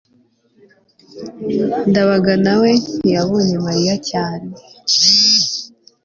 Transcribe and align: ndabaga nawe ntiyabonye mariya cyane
ndabaga 1.89 2.33
nawe 2.45 2.69
ntiyabonye 3.01 3.55
mariya 3.65 3.95
cyane 4.09 4.49